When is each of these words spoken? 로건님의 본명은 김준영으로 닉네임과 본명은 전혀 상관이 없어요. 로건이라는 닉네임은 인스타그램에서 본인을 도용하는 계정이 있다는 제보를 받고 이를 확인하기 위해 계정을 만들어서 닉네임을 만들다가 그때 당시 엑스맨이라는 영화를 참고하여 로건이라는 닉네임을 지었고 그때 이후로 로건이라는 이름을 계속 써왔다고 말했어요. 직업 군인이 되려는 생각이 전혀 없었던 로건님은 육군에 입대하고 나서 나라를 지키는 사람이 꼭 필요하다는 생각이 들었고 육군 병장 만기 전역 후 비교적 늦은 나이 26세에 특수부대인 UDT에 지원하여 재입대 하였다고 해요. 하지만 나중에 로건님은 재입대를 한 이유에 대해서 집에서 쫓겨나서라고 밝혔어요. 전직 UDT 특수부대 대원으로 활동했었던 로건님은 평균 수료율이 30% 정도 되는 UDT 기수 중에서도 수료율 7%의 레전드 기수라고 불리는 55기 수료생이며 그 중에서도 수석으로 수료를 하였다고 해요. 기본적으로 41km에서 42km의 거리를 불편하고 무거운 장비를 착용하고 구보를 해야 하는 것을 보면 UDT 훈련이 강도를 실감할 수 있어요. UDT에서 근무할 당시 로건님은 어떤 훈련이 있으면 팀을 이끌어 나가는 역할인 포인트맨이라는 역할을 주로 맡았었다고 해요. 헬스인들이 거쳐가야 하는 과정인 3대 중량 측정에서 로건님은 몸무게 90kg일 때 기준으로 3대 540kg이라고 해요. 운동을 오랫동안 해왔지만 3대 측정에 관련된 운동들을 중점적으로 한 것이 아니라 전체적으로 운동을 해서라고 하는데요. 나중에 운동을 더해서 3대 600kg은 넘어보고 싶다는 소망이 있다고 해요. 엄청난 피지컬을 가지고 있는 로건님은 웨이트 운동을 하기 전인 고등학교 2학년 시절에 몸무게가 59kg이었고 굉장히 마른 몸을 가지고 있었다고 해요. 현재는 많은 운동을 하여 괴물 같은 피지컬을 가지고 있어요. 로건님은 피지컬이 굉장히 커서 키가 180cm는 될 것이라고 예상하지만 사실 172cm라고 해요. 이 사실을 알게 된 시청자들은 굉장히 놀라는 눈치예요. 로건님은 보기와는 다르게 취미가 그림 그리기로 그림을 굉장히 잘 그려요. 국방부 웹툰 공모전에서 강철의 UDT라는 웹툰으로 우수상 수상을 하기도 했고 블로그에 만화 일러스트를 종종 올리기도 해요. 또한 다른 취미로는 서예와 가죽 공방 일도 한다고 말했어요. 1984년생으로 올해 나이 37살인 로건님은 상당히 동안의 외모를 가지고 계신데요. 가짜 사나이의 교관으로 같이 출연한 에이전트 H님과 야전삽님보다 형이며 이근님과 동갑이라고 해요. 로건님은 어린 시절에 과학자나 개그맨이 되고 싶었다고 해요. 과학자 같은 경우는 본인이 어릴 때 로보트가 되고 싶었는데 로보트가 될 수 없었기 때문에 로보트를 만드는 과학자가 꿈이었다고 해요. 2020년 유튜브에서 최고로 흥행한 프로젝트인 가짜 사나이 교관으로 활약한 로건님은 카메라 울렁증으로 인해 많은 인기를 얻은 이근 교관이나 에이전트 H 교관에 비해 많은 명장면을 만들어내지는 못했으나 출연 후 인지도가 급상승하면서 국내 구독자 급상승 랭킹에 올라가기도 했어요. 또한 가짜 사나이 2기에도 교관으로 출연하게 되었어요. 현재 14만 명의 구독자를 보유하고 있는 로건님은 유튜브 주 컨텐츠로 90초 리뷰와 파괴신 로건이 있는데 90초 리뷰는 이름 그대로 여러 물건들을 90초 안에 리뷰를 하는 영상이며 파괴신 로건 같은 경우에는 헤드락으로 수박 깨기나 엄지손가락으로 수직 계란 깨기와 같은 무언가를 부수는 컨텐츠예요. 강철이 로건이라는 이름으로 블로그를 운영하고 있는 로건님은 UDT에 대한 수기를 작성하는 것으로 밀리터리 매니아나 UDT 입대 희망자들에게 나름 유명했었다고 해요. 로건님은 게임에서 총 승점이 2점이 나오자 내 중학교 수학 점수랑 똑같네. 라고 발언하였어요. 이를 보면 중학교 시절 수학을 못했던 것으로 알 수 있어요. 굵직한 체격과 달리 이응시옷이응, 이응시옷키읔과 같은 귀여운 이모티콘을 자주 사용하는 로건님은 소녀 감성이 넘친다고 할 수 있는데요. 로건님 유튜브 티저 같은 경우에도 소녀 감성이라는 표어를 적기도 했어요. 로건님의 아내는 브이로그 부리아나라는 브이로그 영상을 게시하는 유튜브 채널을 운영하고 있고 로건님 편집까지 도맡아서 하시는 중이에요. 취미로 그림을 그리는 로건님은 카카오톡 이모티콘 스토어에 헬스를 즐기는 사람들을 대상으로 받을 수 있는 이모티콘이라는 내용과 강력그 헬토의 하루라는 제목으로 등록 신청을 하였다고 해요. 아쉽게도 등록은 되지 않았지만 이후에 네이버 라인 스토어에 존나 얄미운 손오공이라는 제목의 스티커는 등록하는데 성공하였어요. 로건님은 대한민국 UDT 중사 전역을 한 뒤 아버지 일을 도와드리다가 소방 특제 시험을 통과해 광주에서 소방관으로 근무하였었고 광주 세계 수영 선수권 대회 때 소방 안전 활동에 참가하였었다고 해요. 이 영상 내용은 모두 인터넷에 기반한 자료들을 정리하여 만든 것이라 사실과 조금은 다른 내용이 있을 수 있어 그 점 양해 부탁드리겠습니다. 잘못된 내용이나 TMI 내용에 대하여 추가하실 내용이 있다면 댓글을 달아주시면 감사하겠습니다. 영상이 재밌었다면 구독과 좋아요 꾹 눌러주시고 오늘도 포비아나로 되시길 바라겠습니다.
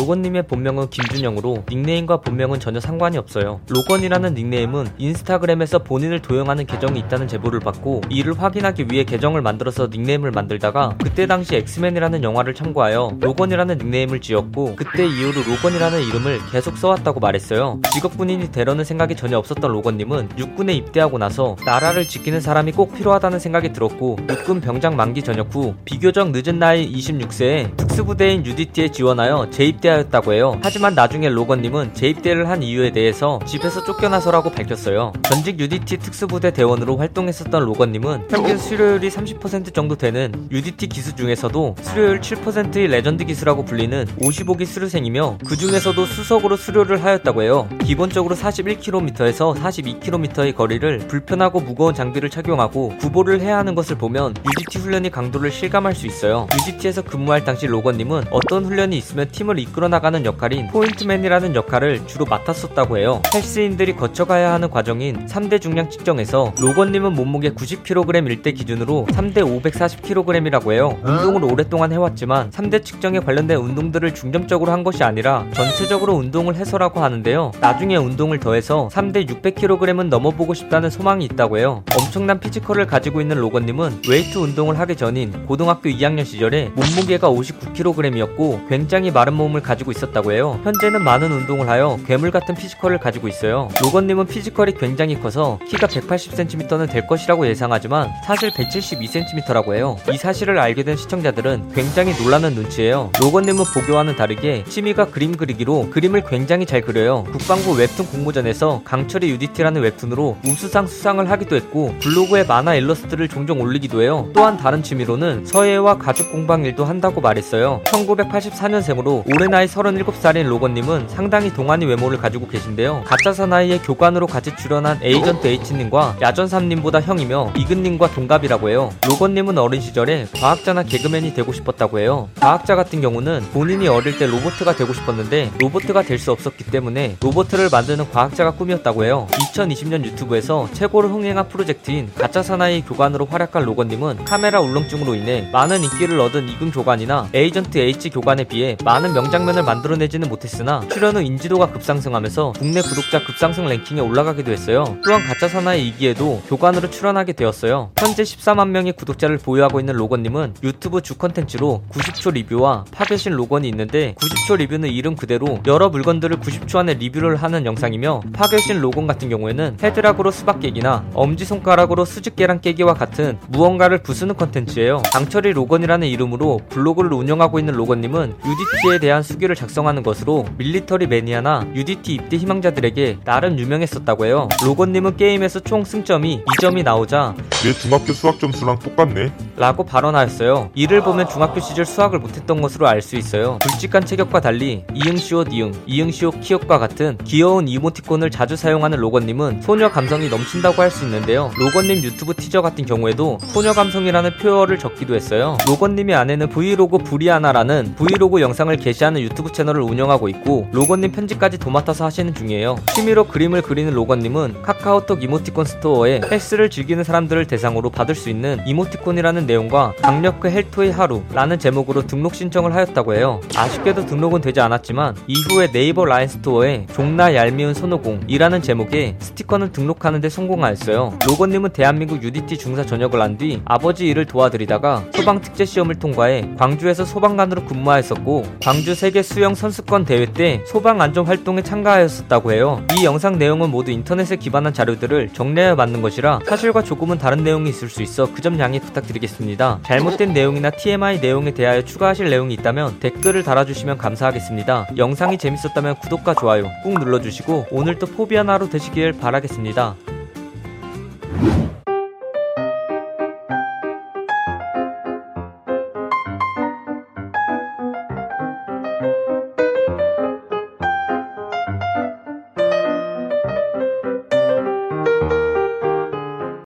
로건님의 0.00 0.44
본명은 0.44 0.88
김준영으로 0.88 1.64
닉네임과 1.68 2.22
본명은 2.22 2.58
전혀 2.58 2.80
상관이 2.80 3.18
없어요. 3.18 3.60
로건이라는 3.68 4.32
닉네임은 4.32 4.92
인스타그램에서 4.96 5.80
본인을 5.80 6.22
도용하는 6.22 6.64
계정이 6.64 6.98
있다는 7.00 7.28
제보를 7.28 7.60
받고 7.60 8.00
이를 8.08 8.32
확인하기 8.40 8.86
위해 8.90 9.04
계정을 9.04 9.42
만들어서 9.42 9.88
닉네임을 9.88 10.30
만들다가 10.30 10.96
그때 11.02 11.26
당시 11.26 11.54
엑스맨이라는 11.56 12.22
영화를 12.22 12.54
참고하여 12.54 13.18
로건이라는 13.20 13.76
닉네임을 13.76 14.22
지었고 14.22 14.74
그때 14.74 15.04
이후로 15.04 15.42
로건이라는 15.42 16.00
이름을 16.00 16.40
계속 16.50 16.78
써왔다고 16.78 17.20
말했어요. 17.20 17.80
직업 17.92 18.16
군인이 18.16 18.52
되려는 18.52 18.84
생각이 18.84 19.16
전혀 19.16 19.36
없었던 19.36 19.70
로건님은 19.70 20.30
육군에 20.38 20.72
입대하고 20.72 21.18
나서 21.18 21.56
나라를 21.66 22.08
지키는 22.08 22.40
사람이 22.40 22.72
꼭 22.72 22.94
필요하다는 22.94 23.38
생각이 23.38 23.74
들었고 23.74 24.16
육군 24.30 24.62
병장 24.62 24.96
만기 24.96 25.22
전역 25.22 25.54
후 25.54 25.74
비교적 25.84 26.30
늦은 26.30 26.58
나이 26.58 26.90
26세에 26.90 27.76
특수부대인 27.76 28.46
UDT에 28.46 28.90
지원하여 28.90 29.50
재입대 29.50 29.89
하였다고 29.90 30.32
해요. 30.32 30.58
하지만 30.62 30.94
나중에 30.94 31.28
로건님은 31.28 31.94
재입대를 31.94 32.48
한 32.48 32.62
이유에 32.62 32.92
대해서 32.92 33.38
집에서 33.46 33.84
쫓겨나서라고 33.84 34.50
밝혔어요. 34.50 35.12
전직 35.22 35.60
UDT 35.60 35.98
특수부대 35.98 36.52
대원으로 36.52 36.96
활동했었던 36.96 37.64
로건님은 37.64 38.28
평균 38.28 38.56
수료율이 38.56 39.08
30% 39.10 39.74
정도 39.74 39.96
되는 39.96 40.32
UDT 40.50 40.88
기수 40.88 41.14
중에서도 41.14 41.76
수료율 41.82 42.20
7%의 42.20 42.88
레전드 42.88 43.24
기수라고 43.24 43.64
불리는 43.64 44.06
55기 44.20 44.64
수료생이며 44.64 45.38
그 45.46 45.56
중에서도 45.56 46.04
수석으로 46.06 46.56
수료를 46.56 47.04
하였다고 47.04 47.42
해요. 47.42 47.68
기본적으로 47.84 48.34
41km에서 48.36 49.54
42km의 49.54 50.54
거리를 50.54 50.98
불편하고 50.98 51.60
무거운 51.60 51.94
장비를 51.94 52.30
착용하고 52.30 52.94
구보를 53.00 53.40
해야 53.40 53.58
하는 53.58 53.74
것을 53.74 53.96
보면 53.96 54.34
UDT 54.46 54.78
훈련이 54.78 55.10
강도를 55.10 55.50
실감할 55.50 55.94
수 55.94 56.06
있어요. 56.06 56.46
UDT에서 56.52 57.02
근무할 57.02 57.44
당시 57.44 57.66
로건님은 57.66 58.24
어떤 58.30 58.64
훈련이 58.64 58.96
있으면 58.96 59.28
팀을 59.28 59.58
이끌어 59.58 59.79
나가는 59.88 60.24
역할인 60.24 60.68
포인트맨이라는 60.68 61.54
역할을 61.54 62.06
주로 62.06 62.24
맡았었다고 62.24 62.98
해요. 62.98 63.22
헬스인들이 63.34 63.96
거쳐가야 63.96 64.52
하는 64.52 64.70
과정인 64.70 65.26
3대 65.26 65.60
중량 65.60 65.90
측정에서 65.90 66.52
로건님은 66.60 67.14
몸무게 67.14 67.50
90kg일 67.50 68.42
때 68.42 68.52
기준으로 68.52 69.06
3대 69.10 69.38
540kg이라고 69.62 70.72
해요. 70.72 70.98
운동을 71.02 71.44
오랫동안 71.44 71.92
해왔지만 71.92 72.50
3대 72.50 72.84
측정에 72.84 73.20
관련된 73.20 73.58
운동들을 73.58 74.14
중점적으로 74.14 74.72
한 74.72 74.84
것이 74.84 75.04
아니라 75.04 75.46
전체적으로 75.52 76.14
운동을 76.14 76.56
해서라고 76.56 77.00
하는데요. 77.00 77.52
나중에 77.60 77.96
운동을 77.96 78.40
더해서 78.40 78.88
3대 78.92 79.28
600kg은 79.28 80.08
넘어보고 80.08 80.54
싶다는 80.54 80.90
소망이 80.90 81.24
있다고 81.24 81.58
해요. 81.58 81.84
엄청난 81.98 82.40
피지컬을 82.40 82.86
가지고 82.86 83.20
있는 83.20 83.38
로건님은 83.38 84.02
웨이트 84.08 84.38
운동을 84.38 84.78
하기 84.80 84.96
전인 84.96 85.46
고등학교 85.46 85.88
2학년 85.88 86.24
시절에 86.24 86.70
몸무게가 86.74 87.30
59kg이었고 87.30 88.68
굉장히 88.68 89.10
마른 89.10 89.34
몸을 89.34 89.59
가지고 89.62 89.90
있었다고 89.90 90.32
해요. 90.32 90.60
현재는 90.64 91.02
많은 91.02 91.30
운동을 91.30 91.68
하여 91.68 91.98
괴물 92.06 92.30
같은 92.30 92.54
피지컬을 92.54 92.98
가지고 92.98 93.28
있어요. 93.28 93.68
로건님은 93.82 94.26
피지컬이 94.26 94.74
굉장히 94.74 95.20
커서 95.20 95.58
키가 95.68 95.86
180cm는 95.86 96.90
될 96.90 97.06
것이라고 97.06 97.46
예상하지만 97.46 98.10
사실 98.26 98.50
172cm라고 98.50 99.74
해요. 99.74 99.96
이 100.12 100.16
사실을 100.16 100.58
알게 100.58 100.82
된 100.82 100.96
시청자들은 100.96 101.72
굉장히 101.74 102.12
놀라는 102.22 102.54
눈치예요. 102.54 103.10
로건님은 103.20 103.64
보기와는 103.74 104.16
다르게 104.16 104.64
취미가 104.64 105.06
그림 105.06 105.36
그리기로 105.36 105.90
그림을 105.90 106.24
굉장히 106.28 106.66
잘 106.66 106.80
그려요. 106.80 107.24
국방부 107.24 107.72
웹툰 107.72 108.06
공모전에서 108.06 108.82
강철의 108.84 109.30
UDT라는 109.30 109.82
웹툰으로 109.82 110.36
우수상 110.44 110.86
수상을 110.86 111.30
하기도 111.30 111.56
했고 111.56 111.94
블로그에 112.00 112.44
만화 112.44 112.74
일러스트를 112.74 113.28
종종 113.28 113.60
올리기도 113.60 114.02
해요. 114.02 114.28
또한 114.34 114.56
다른 114.56 114.82
취미로는 114.82 115.46
서예와 115.46 115.98
가죽 115.98 116.30
공방 116.32 116.64
일도 116.64 116.84
한다고 116.84 117.20
말했어요. 117.20 117.80
1984년생으로 117.84 119.22
올해 119.50 119.58
나이 119.58 119.66
37살인 119.66 120.46
로건님은 120.46 121.08
상당히 121.08 121.52
동안의 121.52 121.88
외모를 121.88 122.18
가지고 122.18 122.46
계신데요. 122.46 123.02
가짜 123.04 123.32
사나이의 123.32 123.80
교관으로 123.82 124.28
같이 124.28 124.54
출연한 124.54 125.00
에이전트 125.02 125.46
H님과 125.46 126.18
야전삽님보다 126.20 127.00
형이며 127.00 127.54
이근님과 127.56 128.12
동갑이라고 128.12 128.70
해요. 128.70 128.90
로건님은 129.08 129.58
어린 129.58 129.80
시절에 129.80 130.28
과학자나 130.36 130.84
개그맨이 130.84 131.34
되고 131.34 131.52
싶었다고 131.52 131.98
해요. 131.98 132.28
과학자 132.38 132.76
같은 132.76 133.00
경우는 133.00 133.42
본인이 133.52 133.88
어릴 133.88 134.18
때 134.18 134.26
로보트가 134.28 134.76
되고 134.76 134.92
싶었는데 134.92 135.50
로보트가 135.58 136.02
될 136.02 136.20
수 136.20 136.32
없었기 136.32 136.64
때문에 136.64 137.16
로보트를 137.20 137.70
만드는 137.72 138.10
과학자가 138.10 138.50
꿈이었다고 138.52 139.04
해요. 139.04 139.26
2020년 139.30 140.04
유튜브에서 140.04 140.68
최고로 140.74 141.08
흥행한 141.08 141.48
프로젝트인 141.48 142.10
가짜 142.14 142.42
사나이 142.42 142.82
교관으로 142.82 143.24
활약한 143.24 143.64
로건님은 143.64 144.26
카메라 144.26 144.60
울렁증으로 144.60 145.14
인해 145.14 145.48
많은 145.50 145.82
인기를 145.82 146.20
얻은 146.20 146.50
이근 146.50 146.70
교관이나 146.70 147.30
에이전트 147.32 147.78
H 147.78 148.10
교관에 148.10 148.44
비해 148.44 148.76
많은 148.84 149.14
명장면을 149.14 149.62
만들어내지는 149.62 150.28
못했으나 150.28 150.80
출연 150.90 151.16
후 151.16 151.22
인지도가 151.22 151.72
급상승하면서 151.72 152.52
국내 152.58 152.80
구독자 152.80 153.24
급상승 153.24 153.66
랭킹에 153.66 154.00
올라가기도 154.00 154.52
했어요. 154.52 154.98
또한 155.04 155.22
가짜 155.22 155.48
사나이 155.48 155.92
2기에도 155.92 156.46
교관으로 156.48 156.90
출연하게 156.90 157.32
되었어요. 157.32 157.90
현재 157.98 158.22
14만 158.22 158.68
명의 158.68 158.92
구독자를 158.92 159.38
보유하고 159.38 159.80
있는 159.80 159.94
로건님은 159.94 160.54
유튜브 160.62 161.00
주 161.00 161.16
컨텐츠로 161.16 161.84
90초 161.90 162.34
리뷰와 162.34 162.84
파괴신 162.90 163.32
로건이 163.32 163.68
있는데 163.68 164.14
90초 164.18 164.58
리뷰는 164.58 164.88
이름 164.88 165.16
그대로 165.16 165.60
여러 165.66 165.88
물건들을 165.88 166.38
90초 166.38 166.76
안에 166.76 166.94
리뷰를 166.94 167.36
하는 167.36 167.66
영상이며 167.66 168.22
파괴신 168.32 168.80
로건 168.80 169.06
같은 169.06 169.28
경우에는 169.28 169.78
헤드락으로 169.82 170.30
수박 170.30 170.60
깨기나 170.60 171.04
엄지손가락으로 171.14 172.04
수직 172.04 172.36
계란 172.36 172.60
깨기와 172.60 172.94
같은 172.94 173.38
무언가를 173.48 174.02
부수는 174.02 174.36
컨텐츠예요. 174.36 175.02
강철이 175.12 175.52
로건이라는 175.52 176.06
이름으로 176.08 176.60
블로그를 176.68 177.12
운영하고 177.12 177.58
있는 177.58 177.74
로건님은 177.74 178.34
UDT에 178.44 178.98
대한 178.98 179.22
수기를 179.30 179.54
작성하는 179.54 180.02
것으로 180.02 180.44
밀리터리 180.58 181.06
매니아나 181.06 181.66
UDT 181.74 182.14
입대 182.14 182.36
희망자들에게 182.36 183.18
나름 183.24 183.58
유명했었다고 183.58 184.26
해요. 184.26 184.48
로건님은 184.64 185.16
게임에서 185.16 185.60
총 185.60 185.84
승점이 185.84 186.42
2점이 186.44 186.82
나오자 186.82 187.34
내 187.62 187.72
중학교 187.72 188.12
수학 188.12 188.38
점수랑 188.40 188.78
똑같네. 188.80 189.32
라고 189.56 189.84
발언하였어요. 189.84 190.70
이를 190.74 191.02
보면 191.02 191.28
중학교 191.28 191.60
시절 191.60 191.84
수학을 191.84 192.18
못했던 192.18 192.60
것으로 192.60 192.88
알 192.88 193.00
수 193.00 193.16
있어요. 193.16 193.58
굵직한 193.62 194.04
체격과 194.04 194.40
달리 194.40 194.84
이응시옷이응, 194.94 195.72
이응시옷키읔과 195.86 196.78
같은 196.78 197.16
귀여운 197.24 197.66
이모티콘을 197.66 198.30
자주 198.30 198.56
사용하는 198.56 198.98
로건님은 198.98 199.62
소녀 199.62 199.90
감성이 199.90 200.28
넘친다고 200.28 200.82
할 200.82 200.90
수 200.90 201.04
있는데요. 201.04 201.52
로건님 201.56 202.02
유튜브 202.02 202.34
티저 202.34 202.62
같은 202.62 202.84
경우에도 202.84 203.38
소녀 203.52 203.72
감성이라는 203.72 204.36
표어를 204.38 204.78
적기도 204.78 205.14
했어요. 205.14 205.56
로건님의 205.68 206.16
아내는 206.16 206.48
브이로그 206.48 206.98
부리아나라는 206.98 207.94
브이로그 207.94 208.40
영상을 208.40 208.76
게시하는 208.76 209.19
유튜브 209.22 209.50
채널을 209.50 209.82
운영하고 209.82 210.28
있고 210.28 210.68
로건님 210.72 211.12
편집까지 211.12 211.58
도맡아서 211.58 212.04
하시는 212.04 212.32
중이에요. 212.34 212.76
취미로 212.94 213.24
그림을 213.24 213.62
그리는 213.62 213.92
로건님은 213.92 214.62
카카오톡 214.62 215.22
이모티콘 215.22 215.64
스토어에 215.64 216.20
헬스를 216.30 216.70
즐기는 216.70 217.02
사람들을 217.02 217.46
대상으로 217.46 217.90
받을 217.90 218.14
수 218.14 218.30
있는 218.30 218.60
이모티콘이라는 218.66 219.46
내용과 219.46 219.94
강력그 220.02 220.50
헬토의 220.50 220.92
하루라는 220.92 221.58
제목으로 221.58 222.06
등록 222.06 222.34
신청을 222.34 222.74
하였다고 222.74 223.14
해요. 223.14 223.40
아쉽게도 223.56 224.06
등록은 224.06 224.40
되지 224.40 224.60
않았지만 224.60 225.16
이후에 225.26 225.72
네이버 225.72 226.04
라인 226.04 226.28
스토어에 226.28 226.86
존나 226.92 227.34
얄미운 227.34 227.74
손오공이라는 227.74 228.62
제목의 228.62 229.16
스티커는 229.18 229.72
등록하는데 229.72 230.28
성공하였어요. 230.28 231.18
로건님은 231.26 231.70
대한민국 231.70 232.22
UDT 232.22 232.58
중사 232.58 232.84
전역을 232.84 233.20
한 233.20 233.30
뒤 233.40 233.62
아버지 233.64 234.06
일을 234.08 234.24
도와드리다가 234.26 235.04
소방 235.14 235.40
특제 235.40 235.64
시험을 235.64 235.94
통과해 235.94 236.50
광주에서 236.58 237.04
소방관으로 237.04 237.64
근무하였었고 237.64 238.44
광주 238.62 238.94
세계 239.10 239.22
수영 239.24 239.56
선수권 239.56 240.04
대회 240.04 240.24
때 240.24 240.62
소방 240.68 241.00
안전 241.02 241.26
활동에 241.26 241.62
참가하였었다고 241.62 242.52
해요. 242.52 242.80
이 242.96 243.04
영상 243.04 243.38
내용은 243.38 243.68
모두 243.68 243.90
인터넷에 243.90 244.36
기반한 244.36 244.72
자료들을 244.72 245.30
정리하여 245.32 245.74
만든 245.74 246.00
것이라 246.00 246.38
사실과 246.46 246.84
조금은 246.84 247.18
다른 247.18 247.42
내용이 247.42 247.70
있을 247.70 247.88
수 247.88 248.02
있어 248.02 248.32
그 248.32 248.40
점 248.40 248.58
양해 248.60 248.78
부탁드리겠습니다. 248.78 249.80
잘못된 249.84 250.32
내용이나 250.32 250.70
TMI 250.70 251.18
내용에 251.20 251.52
대하여 251.52 251.82
추가하실 251.82 252.30
내용이 252.30 252.54
있다면 252.54 253.00
댓글을 253.00 253.42
달아주시면 253.42 253.98
감사하겠습니다. 253.98 254.90
영상이 254.96 255.38
재밌었다면 255.38 255.96
구독과 255.96 256.34
좋아요 256.34 256.70
꾹 256.84 256.96
눌러주시고 257.00 257.66
오늘도 257.72 258.06
포비아나로 258.06 258.70
되시길 258.70 259.14
바라겠습니다. 259.14 259.96